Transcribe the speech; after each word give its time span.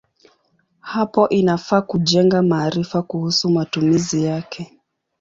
Hapo 0.79 1.29
inafaa 1.29 1.81
kujenga 1.81 2.41
maarifa 2.41 3.01
kuhusu 3.01 3.49
matumizi 3.51 4.23
yake. 4.23 4.79